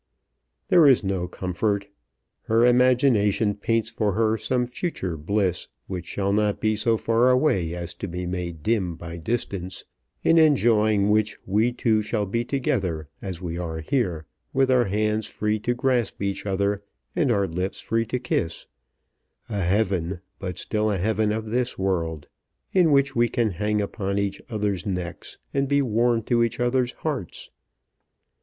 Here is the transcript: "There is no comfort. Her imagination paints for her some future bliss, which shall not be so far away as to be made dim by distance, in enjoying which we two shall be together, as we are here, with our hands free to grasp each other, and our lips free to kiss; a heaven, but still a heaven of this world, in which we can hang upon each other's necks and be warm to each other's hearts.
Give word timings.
"There 0.69 0.87
is 0.87 1.03
no 1.03 1.27
comfort. 1.27 1.85
Her 2.45 2.65
imagination 2.65 3.53
paints 3.53 3.91
for 3.91 4.13
her 4.13 4.35
some 4.35 4.65
future 4.65 5.15
bliss, 5.15 5.67
which 5.85 6.07
shall 6.07 6.33
not 6.33 6.59
be 6.59 6.75
so 6.75 6.97
far 6.97 7.29
away 7.29 7.75
as 7.75 7.93
to 8.01 8.07
be 8.07 8.25
made 8.25 8.63
dim 8.63 8.95
by 8.95 9.17
distance, 9.17 9.85
in 10.23 10.39
enjoying 10.39 11.11
which 11.11 11.37
we 11.45 11.71
two 11.71 12.01
shall 12.01 12.25
be 12.25 12.43
together, 12.43 13.09
as 13.21 13.43
we 13.43 13.59
are 13.59 13.79
here, 13.79 14.25
with 14.53 14.71
our 14.71 14.85
hands 14.85 15.27
free 15.27 15.59
to 15.59 15.75
grasp 15.75 16.19
each 16.19 16.47
other, 16.47 16.81
and 17.15 17.29
our 17.29 17.45
lips 17.47 17.79
free 17.79 18.07
to 18.07 18.17
kiss; 18.17 18.65
a 19.49 19.61
heaven, 19.61 20.19
but 20.39 20.57
still 20.57 20.89
a 20.89 20.97
heaven 20.97 21.31
of 21.31 21.45
this 21.45 21.77
world, 21.77 22.27
in 22.73 22.91
which 22.91 23.15
we 23.15 23.29
can 23.29 23.51
hang 23.51 23.79
upon 23.79 24.17
each 24.17 24.41
other's 24.49 24.83
necks 24.83 25.37
and 25.53 25.67
be 25.67 25.79
warm 25.79 26.23
to 26.23 26.43
each 26.43 26.59
other's 26.59 26.93
hearts. 26.93 27.51